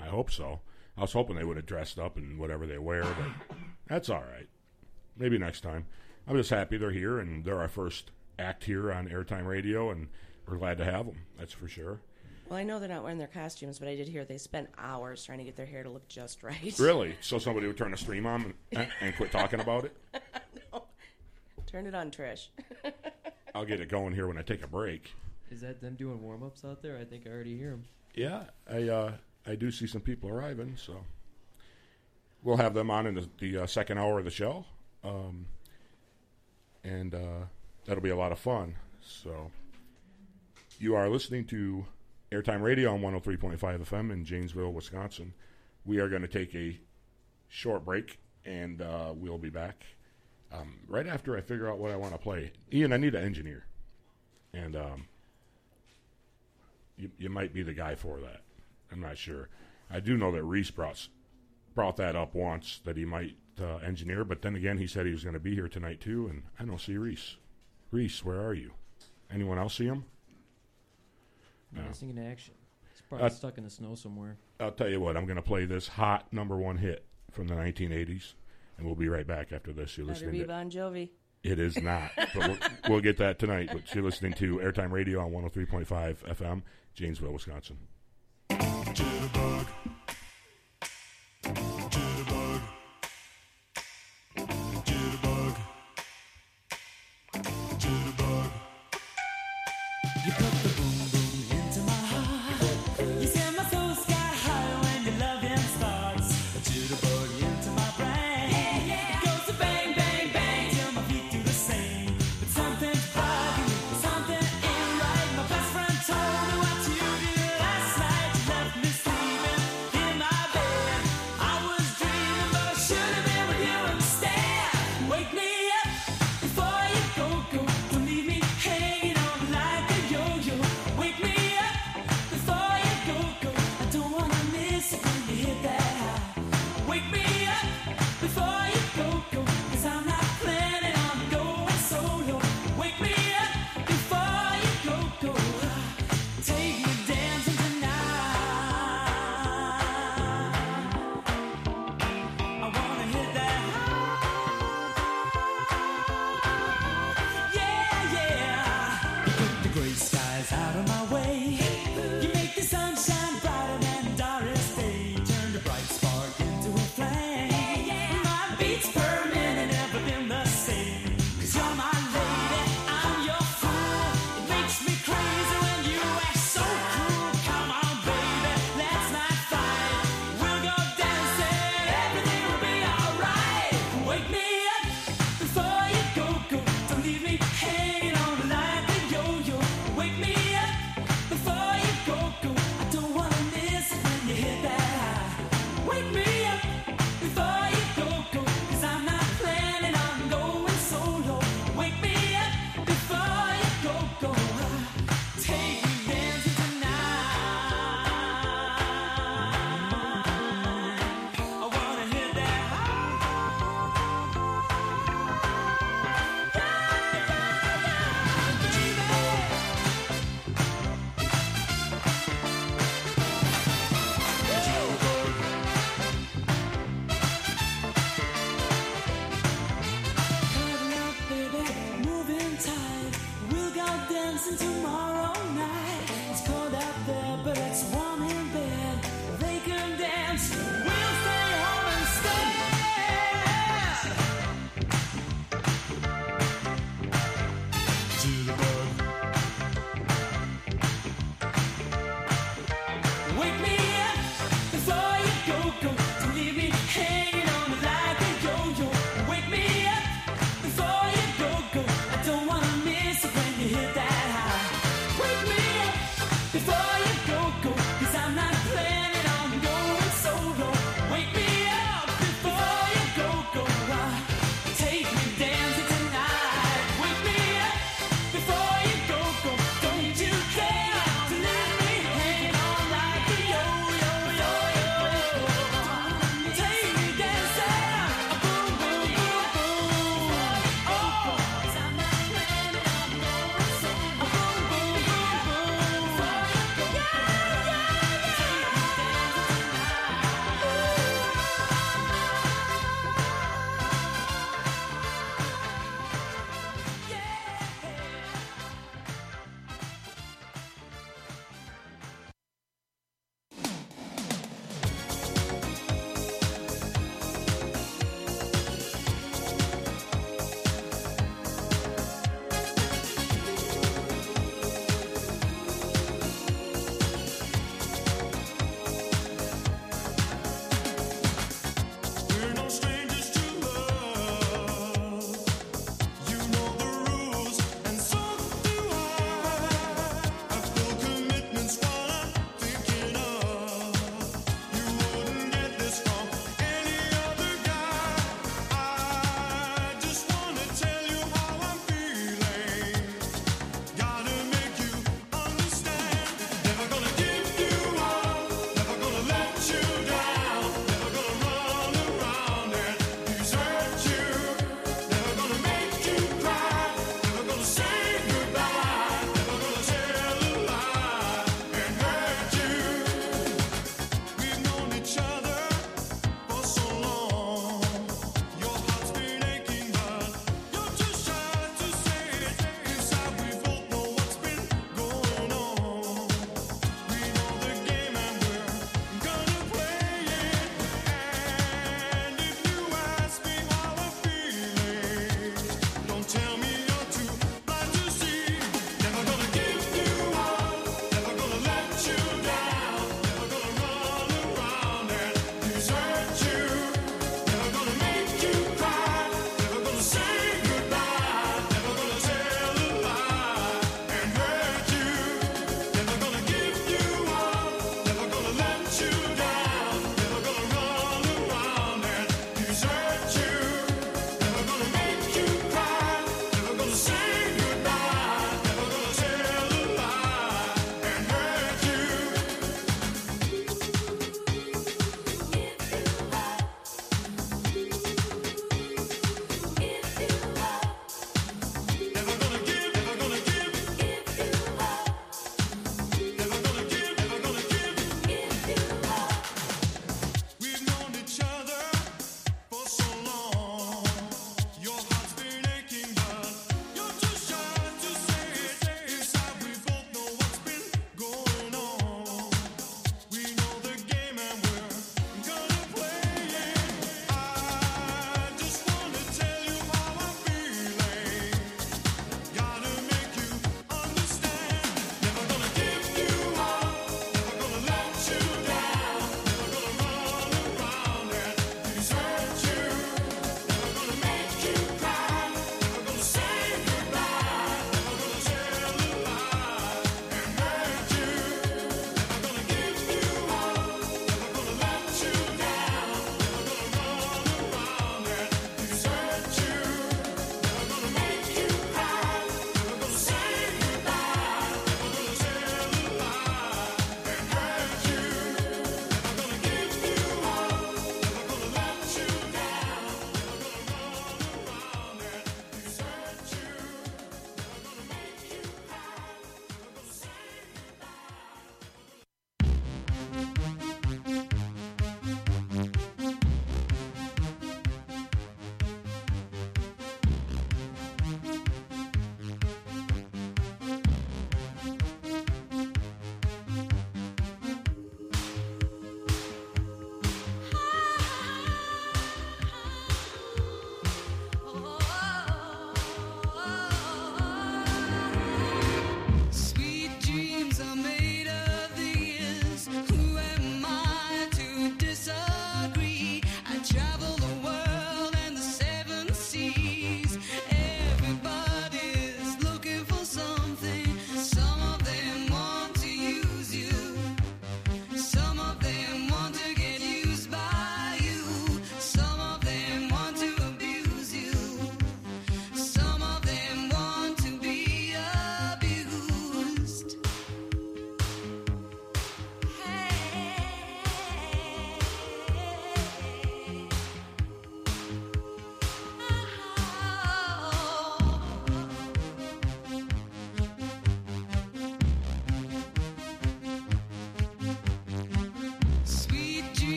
[0.00, 0.60] I hope so.
[0.98, 4.22] I was hoping they would have dressed up and whatever they wear, but that's all
[4.22, 4.48] right.
[5.16, 5.86] Maybe next time.
[6.26, 10.08] I'm just happy they're here, and they're our first act here on Airtime Radio, and
[10.48, 11.16] we're glad to have them.
[11.38, 12.00] That's for sure.
[12.48, 15.24] Well, I know they're not wearing their costumes, but I did hear they spent hours
[15.24, 16.74] trying to get their hair to look just right.
[16.78, 17.16] Really?
[17.20, 19.96] So somebody would turn the stream on and, and quit talking about it?
[21.66, 22.46] Turn it on, Trish.
[23.54, 25.12] I'll get it going here when I take a break.
[25.50, 26.96] is that them doing warm ups out there?
[26.96, 27.84] I think I already hear them.
[28.14, 29.12] Yeah, I uh,
[29.46, 31.04] I do see some people arriving, so
[32.42, 34.64] we'll have them on in the, the uh, second hour of the show,
[35.02, 35.46] um,
[36.84, 37.44] and uh,
[37.84, 38.76] that'll be a lot of fun.
[39.02, 39.50] So
[40.78, 41.86] you are listening to
[42.30, 45.32] Airtime Radio on 103.5 FM in Janesville, Wisconsin.
[45.84, 46.78] We are going to take a
[47.48, 49.84] short break, and uh, we'll be back
[50.52, 52.52] um, right after I figure out what I want to play.
[52.72, 53.66] Ian, I need an engineer,
[54.52, 55.06] and um,
[56.96, 58.42] you, you might be the guy for that.
[58.92, 59.48] I'm not sure.
[59.90, 61.08] I do know that Reese brought
[61.74, 65.12] brought that up once that he might uh, engineer, but then again, he said he
[65.12, 67.36] was going to be here tonight too, and I don't see Reese.
[67.90, 68.72] Reese, where are you?
[69.30, 70.04] Anyone else see him?
[71.72, 71.82] No.
[71.82, 72.54] Missing in action.
[72.92, 74.36] He's probably Uh, stuck in the snow somewhere.
[74.60, 75.16] I'll tell you what.
[75.16, 78.34] I'm going to play this hot number one hit from the 1980s,
[78.78, 79.96] and we'll be right back after this.
[79.98, 81.10] You're Better listening be to Bon Jovi.
[81.42, 82.56] It is not, but we'll,
[82.88, 83.68] we'll get that tonight.
[83.72, 86.62] But you're listening to Airtime Radio on 103.5 FM,
[86.94, 87.78] Janesville, Wisconsin.
[88.50, 88.94] Jitterbug.
[88.94, 89.66] Jitterbug.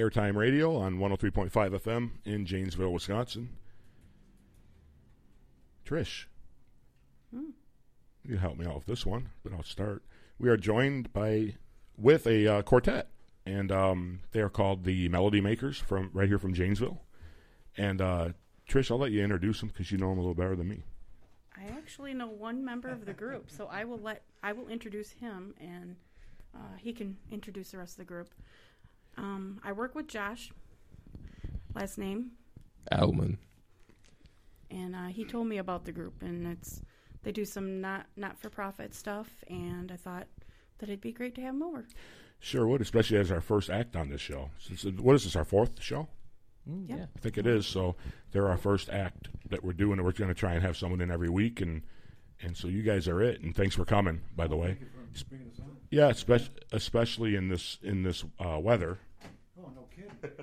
[0.00, 3.50] Airtime Radio on 103.5 FM in Janesville, Wisconsin.
[5.84, 6.24] Trish,
[8.24, 10.02] you help me out with this one, but I'll start.
[10.38, 11.56] We are joined by
[11.98, 13.08] with a uh, quartet,
[13.44, 17.02] and um, they are called the Melody Makers from right here from Janesville.
[17.76, 18.28] And uh,
[18.66, 20.82] Trish, I'll let you introduce them because you know them a little better than me.
[21.58, 25.10] I actually know one member of the group, so I will let I will introduce
[25.10, 25.96] him, and
[26.54, 28.30] uh, he can introduce the rest of the group.
[29.20, 30.50] Um, I work with Josh.
[31.74, 32.32] Last name,
[32.90, 33.38] Alman.
[34.70, 36.82] and uh, he told me about the group, and it's
[37.22, 40.26] they do some not not for profit stuff, and I thought
[40.78, 41.84] that it'd be great to have him over.
[42.40, 44.50] Sure would, especially as our first act on this show.
[44.58, 46.08] Since what is this, our fourth show?
[46.68, 46.96] Mm, Yeah.
[46.96, 47.06] yeah.
[47.14, 47.66] I think it is.
[47.66, 47.94] So
[48.32, 51.00] they're our first act that we're doing, and we're going to try and have someone
[51.02, 51.82] in every week, and
[52.42, 53.42] and so you guys are it.
[53.42, 54.78] And thanks for coming, by the way.
[55.90, 58.98] Yeah, especially especially in this in this uh, weather.
[59.64, 60.12] Oh, no kidding.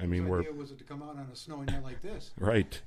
[0.00, 2.00] I mean, Whose we're idea was it to come out on a snowy night like
[2.02, 2.30] this?
[2.38, 2.80] right.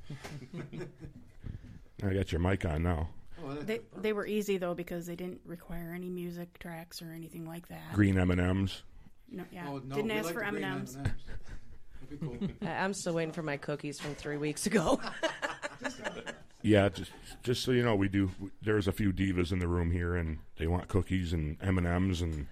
[2.03, 3.09] I got your mic on now.
[3.43, 7.11] Oh, that, They they were easy though because they didn't require any music tracks or
[7.11, 7.93] anything like that.
[7.93, 8.83] Green M and M's.
[9.29, 10.95] No, yeah, oh, no, didn't we ask like for the M green and M's.
[10.95, 11.11] M&Ms.
[12.09, 12.69] That'd be cool.
[12.69, 14.99] I- I'm still waiting for my cookies from three weeks ago.
[16.63, 17.11] Yeah, just
[17.43, 18.29] just so you know, we do.
[18.61, 21.87] There's a few divas in the room here, and they want cookies and M and
[21.87, 22.45] M's and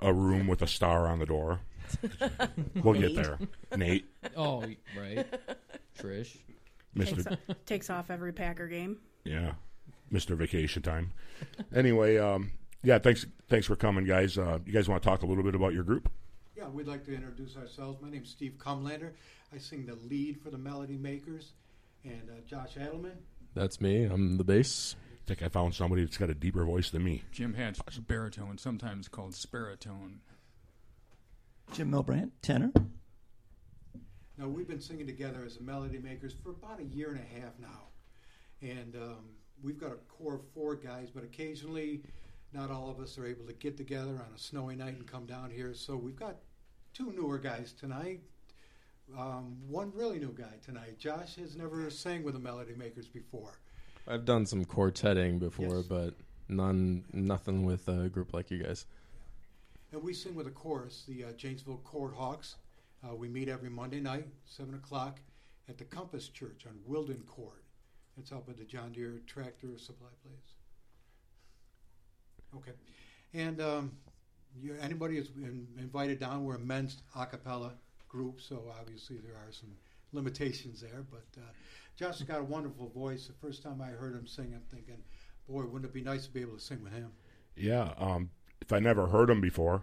[0.00, 1.60] a room with a star on the door.
[2.82, 3.38] We'll get there.
[3.76, 4.60] Nate, Oh,
[4.98, 5.26] right.
[5.98, 6.36] Trish.
[6.94, 8.98] Mister, Takes, o- takes off every Packer game.
[9.24, 9.52] yeah,
[10.10, 11.12] Mister Vacation Time.
[11.74, 14.38] Anyway, um, yeah, thanks thanks for coming, guys.
[14.38, 16.10] Uh, you guys want to talk a little bit about your group?
[16.56, 18.00] yeah, we'd like to introduce ourselves.
[18.00, 19.10] My name's Steve Cumlander.
[19.54, 21.52] I sing the lead for the Melody Makers.
[22.04, 23.16] And uh, Josh Adelman.
[23.54, 24.04] That's me.
[24.04, 24.94] I'm the bass.
[25.14, 27.24] I think I found somebody that's got a deeper voice than me.
[27.32, 30.18] Jim Hatch, baritone, sometimes called sparitone.
[31.72, 32.72] Jim Milbrandt, tenor.
[34.38, 37.40] Now, we've been singing together as the Melody Makers for about a year and a
[37.40, 37.88] half now.
[38.62, 39.24] And um,
[39.62, 42.02] we've got a core of four guys, but occasionally
[42.52, 45.26] not all of us are able to get together on a snowy night and come
[45.26, 45.74] down here.
[45.74, 46.36] So we've got
[46.94, 48.20] two newer guys tonight.
[49.16, 50.98] Um, one really new guy tonight.
[50.98, 53.52] Josh has never sang with the Melody Makers before.
[54.08, 55.86] I've done some quartetting before, Yes.
[55.86, 56.14] but
[56.48, 58.86] none, nothing with a group like you guys.
[59.92, 62.56] And we sing with a chorus, the uh, Janesville Chord Hawks.
[63.04, 65.20] Uh, we meet every Monday night, 7 o'clock,
[65.68, 67.62] at the Compass Church on Wilden Court.
[68.18, 70.54] It's up at the John Deere Tractor Supply Place.
[72.56, 72.72] Okay.
[73.34, 73.92] And um,
[74.60, 76.44] you, anybody is in, invited down.
[76.44, 77.72] We're a men's a cappella
[78.08, 79.70] group, so obviously there are some
[80.12, 81.04] limitations there.
[81.10, 81.46] But uh,
[81.96, 83.26] Josh has got a wonderful voice.
[83.26, 85.02] The first time I heard him sing, I'm thinking,
[85.48, 87.12] boy, wouldn't it be nice to be able to sing with him?
[87.54, 87.90] Yeah.
[87.98, 88.30] Um,
[88.66, 89.82] if I never heard him before,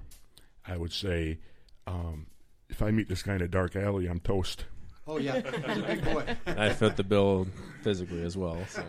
[0.68, 1.40] I would say,
[1.88, 2.28] um,
[2.70, 4.66] if I meet this guy in a dark alley, I'm toast.
[5.08, 6.36] Oh, yeah, he's a big boy.
[6.48, 7.48] I fit the bill
[7.82, 8.58] physically as well.
[8.68, 8.84] So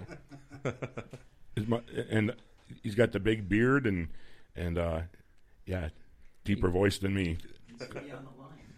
[1.67, 2.35] my- and
[2.83, 4.09] he's got the big beard and
[4.57, 5.01] and uh,
[5.67, 5.89] yeah,
[6.45, 7.39] deeper voice than me.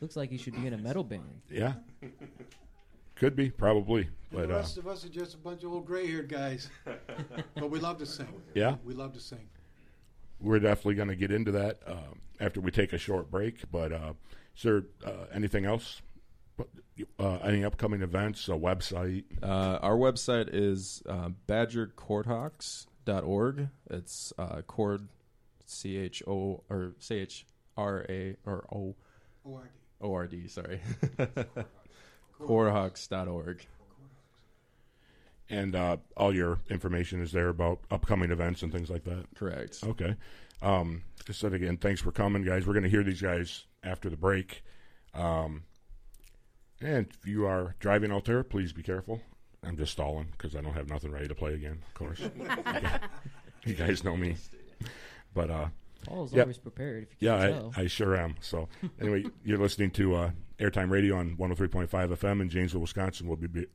[0.01, 1.41] Looks like he should be in a metal band.
[1.51, 1.75] Yeah,
[3.15, 5.73] could be probably, And but the uh, rest of us are just a bunch of
[5.73, 6.69] old gray-haired guys,
[7.55, 8.29] but we love to sing.
[8.55, 8.77] Yeah?
[8.85, 9.49] we love to sing.
[10.41, 13.71] We're definitely going to get into that um, after we take a short break.
[13.71, 14.13] But uh,
[14.57, 16.03] is there uh, anything else?
[17.19, 18.49] Uh, any upcoming events?
[18.49, 19.25] A website?
[19.43, 23.69] uh, our website is uh, badgerchordhawks.org.
[23.91, 25.09] It's uh, chord,
[25.67, 27.45] C H O or C H
[27.77, 28.95] R A or O
[29.45, 29.69] ORD.
[30.01, 30.49] O R D.
[30.49, 30.81] Sorry,
[32.41, 33.67] chordhawks.org.
[35.49, 39.27] And uh, all your information is there about upcoming events and things like that.
[39.37, 39.79] Correct.
[39.85, 40.17] Okay.
[40.61, 42.67] Um, like I said again, thanks for coming, guys.
[42.67, 44.63] We're going to hear these guys after the break.
[45.15, 45.63] Um,
[46.81, 49.21] and if you are driving out there, please be careful.
[49.63, 52.21] I'm just stalling because I don't have nothing ready to play again, of course.
[53.65, 54.37] you guys know me.
[55.35, 55.67] But uh,
[56.07, 56.43] Paul's Yep.
[56.45, 57.05] always prepared.
[57.05, 57.73] If you yeah, can tell.
[57.77, 58.37] I, I sure am.
[58.41, 58.69] So
[59.01, 63.27] anyway, you're listening to uh, Airtime Radio on 103.5 FM in Janesville, Wisconsin.
[63.27, 63.67] We'll be, be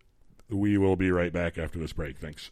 [0.52, 2.18] we will be right back after this break.
[2.18, 2.52] Thanks.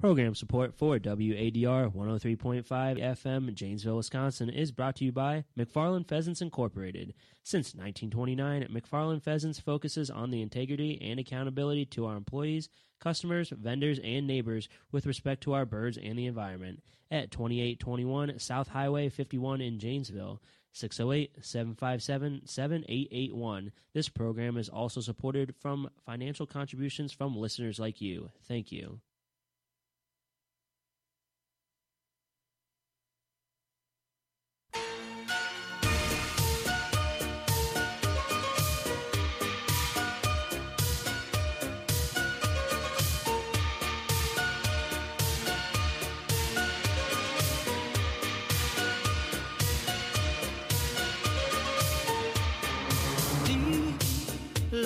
[0.00, 6.42] Program support for WADR 103.5 FM Janesville, Wisconsin is brought to you by MacFarlane Pheasants
[6.42, 7.14] Incorporated.
[7.42, 12.68] Since 1929, MacFarlane Pheasants focuses on the integrity and accountability to our employees,
[13.00, 16.82] customers, vendors, and neighbors with respect to our birds and the environment.
[17.10, 20.42] At 2821 South Highway 51 in Janesville,
[20.74, 23.72] 608 757 7881.
[23.92, 28.30] This program is also supported from financial contributions from listeners like you.
[28.48, 29.00] Thank you.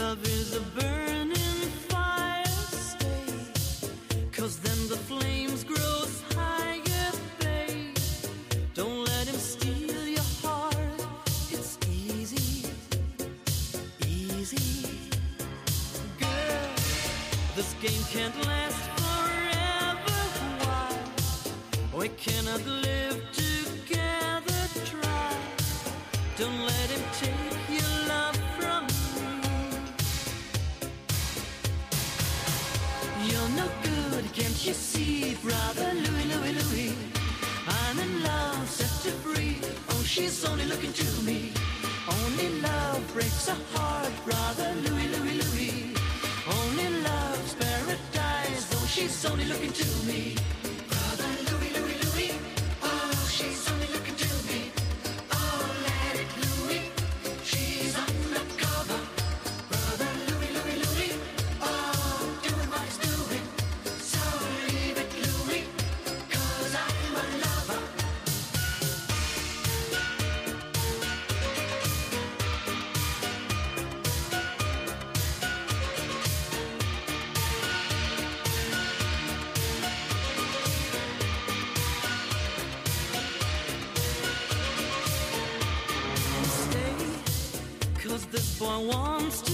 [0.08, 3.26] Love is a burning fire, stay.
[4.32, 5.64] Cause then the flames
[6.34, 7.94] higher, babe.
[8.72, 10.74] Don't let him steal your heart.
[11.50, 12.70] It's easy,
[14.06, 15.10] easy.
[16.18, 16.70] Girl,
[17.54, 20.20] this game can't last forever.
[20.64, 20.90] Why?
[21.94, 24.60] We cannot live together.
[24.86, 25.34] Try.
[26.38, 27.47] Don't let him take
[34.68, 36.92] you see, brother Louis, Louis, Louis?
[37.66, 39.56] I'm in love, set to free.
[39.88, 41.52] Oh, she's only looking to me.
[42.06, 45.94] Only love breaks a heart, brother Louis, Louis, Louis.
[46.58, 48.68] Only love's paradise.
[48.74, 50.36] Oh, she's only looking to me.
[50.90, 52.32] Brother Louis, Louis, Louis.
[52.82, 53.67] Oh, she's
[88.80, 89.47] wants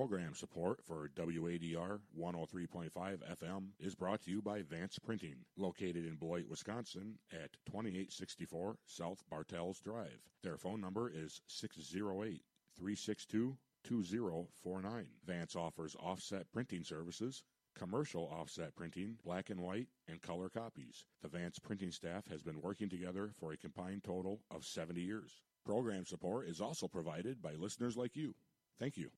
[0.00, 6.16] Program support for WADR 103.5 FM is brought to you by Vance Printing, located in
[6.16, 10.24] Beloit, Wisconsin at 2864 South Bartels Drive.
[10.42, 12.40] Their phone number is 608
[12.78, 15.06] 362 2049.
[15.26, 17.42] Vance offers offset printing services,
[17.76, 21.04] commercial offset printing, black and white, and color copies.
[21.20, 25.42] The Vance printing staff has been working together for a combined total of 70 years.
[25.66, 28.34] Program support is also provided by listeners like you.
[28.78, 29.10] Thank you.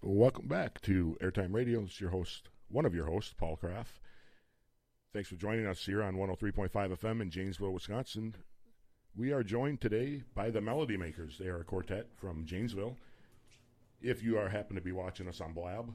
[0.00, 1.82] Welcome back to Airtime Radio.
[1.82, 3.98] It's your host, one of your hosts, Paul Kraft.
[5.12, 8.36] Thanks for joining us here on 103.5 FM in Janesville, Wisconsin.
[9.16, 11.36] We are joined today by the Melody Makers.
[11.36, 12.96] They are a quartet from Janesville.
[14.00, 15.92] If you are happen to be watching us on Blab,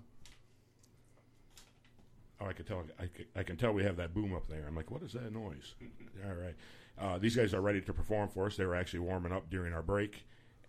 [2.41, 2.83] oh, I can tell.
[2.99, 4.65] I can, I can tell we have that boom up there.
[4.67, 5.75] I'm like, what is that noise?
[6.25, 6.55] All right,
[6.99, 8.57] uh, these guys are ready to perform for us.
[8.57, 10.25] They were actually warming up during our break,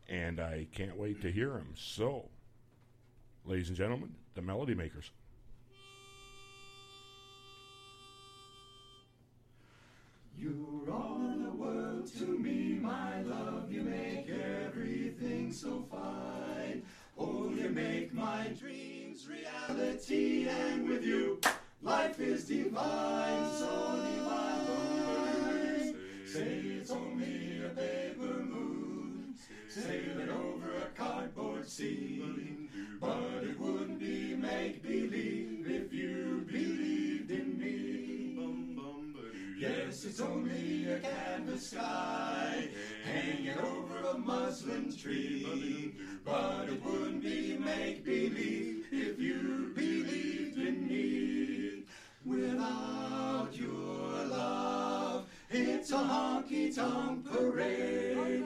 [0.09, 1.75] and I can't wait to hear them.
[1.75, 2.29] So,
[3.45, 5.11] ladies and gentlemen, the Melody Makers.
[10.37, 13.71] You're all the world to me, my love.
[13.71, 16.83] You make everything so fine.
[17.17, 21.41] Oh, you make my dreams reality, and with you,
[21.83, 23.51] life is divine.
[23.59, 24.55] So divine.
[26.27, 29.37] Say it's only a paper moon,
[29.69, 32.14] sailing over a cardboard sea.
[44.67, 45.95] A tree.
[46.25, 51.83] But it wouldn't be make believe if you believed in me.
[52.25, 58.45] Without your love, it's a honky tonk parade.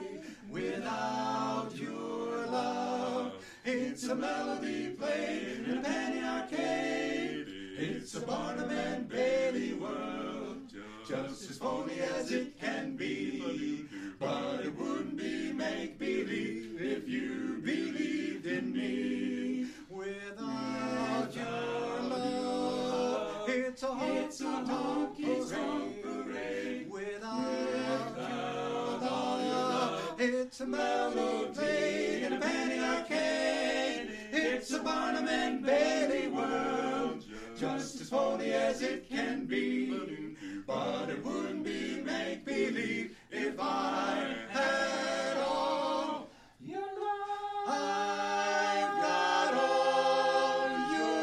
[0.49, 7.45] Without your love, it's a melody played in a penny arcade.
[7.77, 10.63] It's a Barnum and Bailey world,
[11.07, 13.85] just as phony as it can be.
[14.19, 19.67] But it wouldn't be make believe if you believed in me.
[19.89, 26.91] Without your love, it's a honky tonk parade.
[26.91, 34.09] Without your love, it's a melody in a penny arcade.
[34.33, 37.23] It's a Barnum and Bailey world,
[37.57, 40.28] just as phony as it can be.
[40.69, 46.29] But it wouldn't be make believe if I had all
[46.61, 47.67] your love.
[47.67, 51.15] I've got all your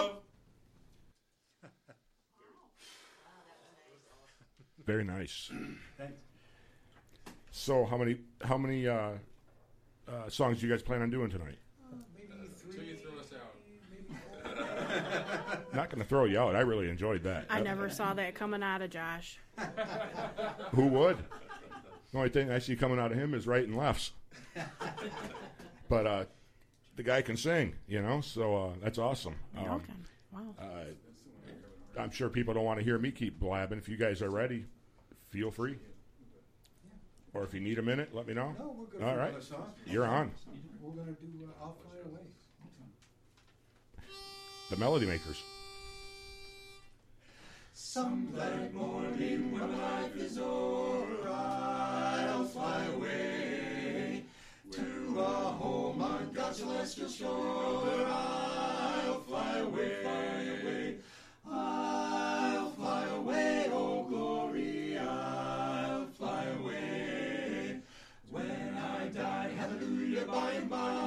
[0.00, 0.10] love.
[4.86, 5.50] Very nice.
[5.98, 6.14] Thanks.
[7.50, 9.14] So how many how many uh,
[10.06, 11.58] uh, songs do you guys plan on doing tonight?
[12.68, 13.54] Until you throw us out.
[15.76, 16.56] Not going to throw you out.
[16.56, 17.46] I really enjoyed that.
[17.50, 19.38] I never saw that coming out of Josh.
[20.72, 21.18] Who would?
[22.12, 24.12] The only thing I see coming out of him is right and lefts.
[25.88, 26.24] but uh,
[26.96, 29.34] the guy can sing, you know, so uh, that's awesome.
[29.56, 29.92] Um, okay.
[30.32, 30.54] Wow.
[30.58, 33.78] uh, I'm sure people don't want to hear me keep blabbing.
[33.78, 34.64] If you guys are ready,
[35.30, 35.76] feel free.
[37.34, 38.54] Or if you need a minute, let me know.
[38.58, 39.66] No, we're good All for right, another song.
[39.86, 40.30] you're on.
[40.80, 42.20] We're going to do uh, I'll Fly Away.
[44.70, 45.42] The Melody Makers.
[47.96, 54.22] Some black morning when life is o'er, I'll fly away
[54.72, 58.04] to a home on God's celestial shore.
[58.06, 60.98] I'll fly away.
[61.50, 67.80] I'll fly away, oh glory, I'll fly away.
[68.30, 71.05] When I die, hallelujah, by and by,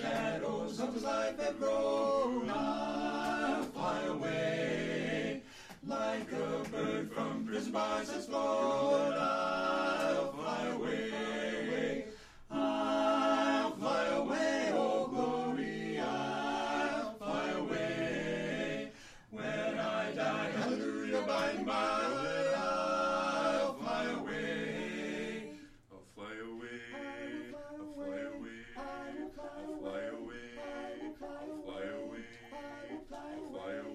[0.00, 5.42] shadows of life have grown, fly away.
[5.86, 9.33] Like a bird from prison bars has flown,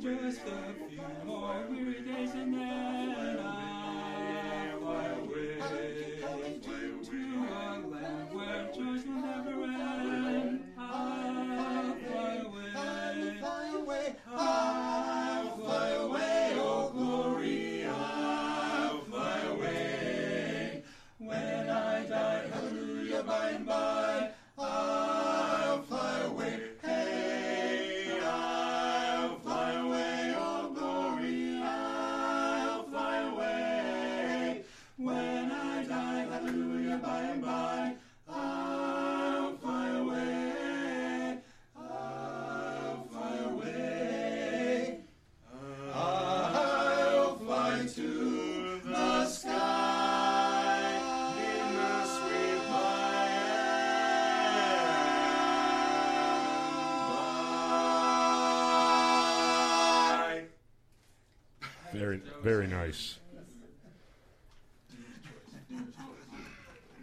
[0.01, 2.98] Just a few more weary days and then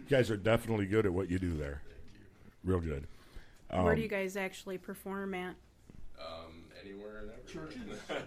[0.09, 1.81] guys are definitely good at what you do there.
[2.63, 2.71] You.
[2.71, 3.07] Real good.
[3.69, 5.55] Where Um, do you guys actually perform at?
[6.19, 7.71] Um, anywhere and everywhere.
[7.71, 7.99] Churches.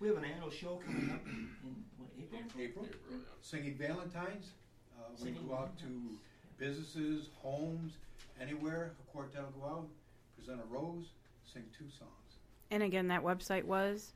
[0.00, 1.48] We have an annual show coming up in
[1.96, 2.40] what, April?
[2.60, 2.84] April.
[2.84, 3.16] April, yeah.
[3.40, 4.50] Singing Valentine's.
[4.98, 5.86] Uh, we Singing go out to
[6.58, 7.92] businesses, homes,
[8.40, 8.92] anywhere.
[9.00, 9.88] A quartet will go out,
[10.36, 11.06] present a rose,
[11.50, 12.10] sing two songs.
[12.72, 14.12] And again, that website was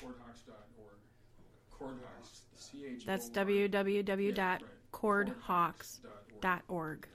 [0.00, 0.96] Chordhawks.org.
[1.76, 2.42] Chordhawks.
[2.54, 3.04] C H.
[3.04, 3.28] that's
[4.62, 4.70] Yeah, right.
[4.94, 7.06] www.chordhawks.org.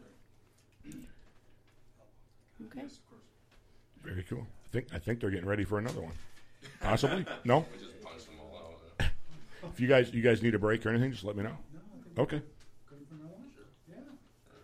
[2.61, 2.67] Okay.
[2.75, 3.17] Yes, of.
[4.03, 4.45] Very cool.
[4.65, 6.11] I think I think they're getting ready for another one.
[6.81, 7.25] Possibly.
[7.45, 7.65] No.
[7.71, 9.07] We just punched them all out.
[9.71, 11.55] If you guys you guys need a break or anything, just let me know.
[11.73, 12.41] No, I think Okay.
[12.89, 13.43] good for now on.
[13.89, 13.95] Yeah.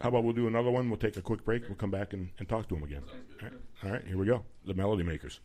[0.01, 0.89] How about we'll do another one?
[0.89, 1.63] We'll take a quick break.
[1.67, 3.03] We'll come back and, and talk to them again.
[3.41, 3.53] All right.
[3.83, 4.43] All right, here we go.
[4.65, 5.39] The Melody Makers.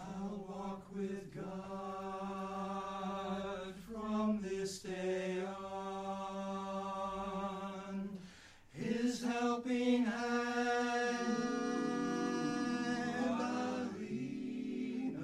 [0.00, 1.59] I'll walk with God
[4.78, 6.60] day on.
[8.72, 11.26] His helping hand
[13.40, 15.16] I'll lean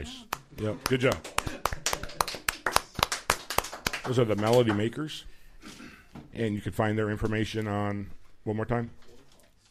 [0.00, 0.24] nice.
[0.58, 0.84] Yep.
[0.84, 1.16] Good job.
[4.06, 5.26] Those are the Melody Makers.
[6.34, 8.10] And you can find their information on,
[8.44, 8.90] one more time?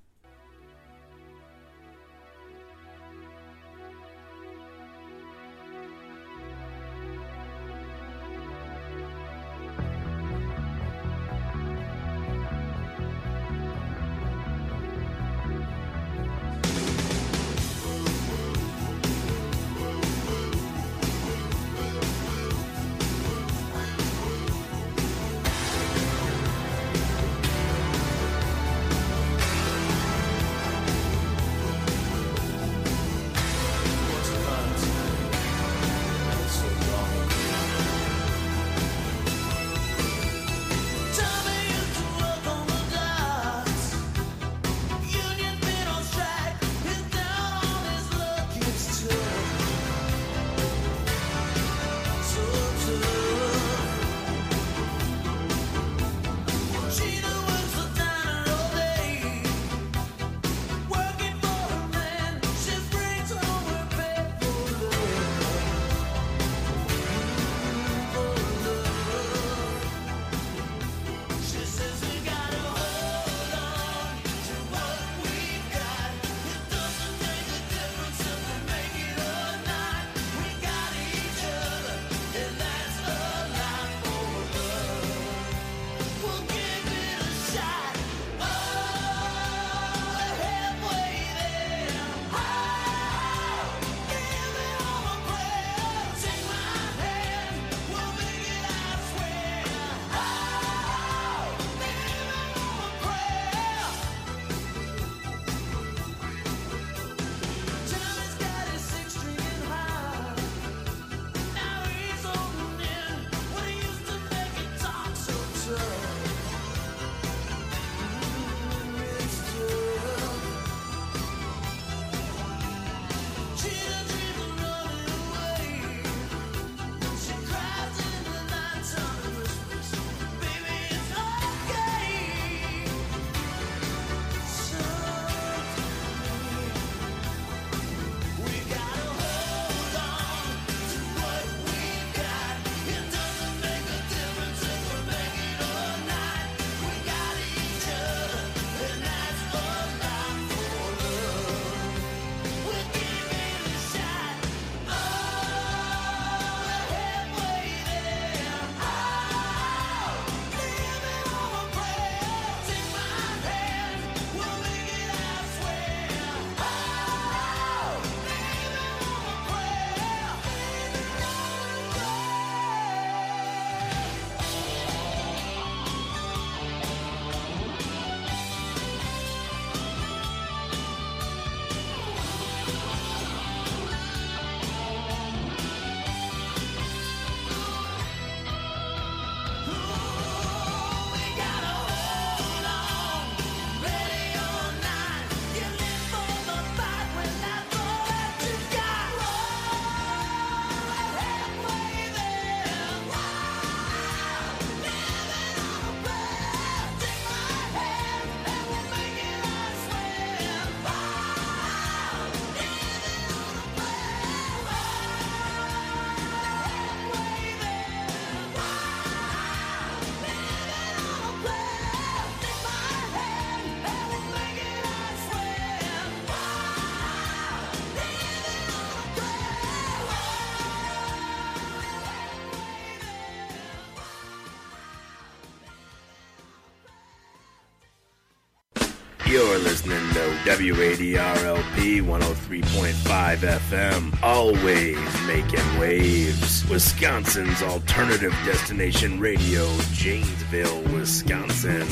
[240.44, 246.68] WADRLP 103.5 FM, always making waves.
[246.70, 251.86] Wisconsin's alternative destination radio, Janesville, Wisconsin.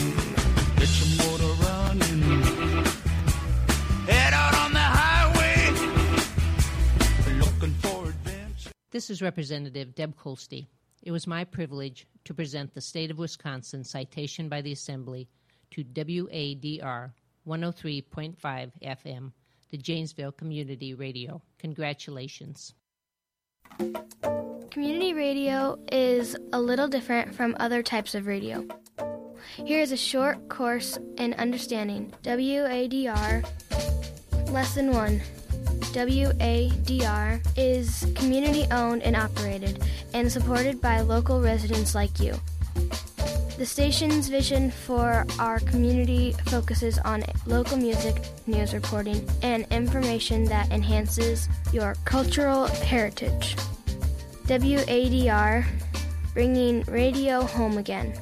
[0.77, 2.23] Get your motor running.
[4.07, 5.71] Head out on the highway.
[7.39, 8.71] Looking for adventure.
[8.91, 10.67] This is Representative Deb Kolste.
[11.03, 15.29] It was my privilege to present the State of Wisconsin citation by the Assembly
[15.73, 17.11] to WADR
[17.47, 18.37] 103.5
[18.83, 19.33] FM,
[19.71, 21.43] the Janesville Community Radio.
[21.59, 22.75] Congratulations.
[24.71, 28.67] Community radio is a little different from other types of radio.
[29.65, 33.47] Here is a short course in understanding WADR
[34.51, 35.21] Lesson 1
[35.97, 39.83] WADR is community owned and operated
[40.13, 42.35] and supported by local residents like you.
[43.59, 50.71] The station's vision for our community focuses on local music, news reporting, and information that
[50.71, 53.57] enhances your cultural heritage.
[54.45, 55.65] WADR,
[56.35, 58.13] bringing radio home again.